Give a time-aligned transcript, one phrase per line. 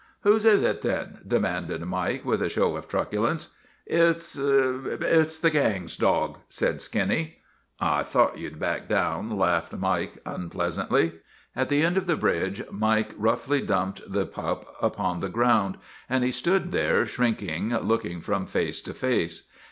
[0.21, 3.55] "Whose is it then?" demanded Mike with a show of truculence."
[3.85, 7.43] It 's it 's the gang's dog," said Skinny."
[7.79, 11.19] I thought you 'd back down," laughed Mike un pleasantly.
[11.55, 15.77] At the end of the bridge Mike roughly dumped the pup upon the ground,
[16.09, 19.51] and he stood there shrink ingly, looking from face to face.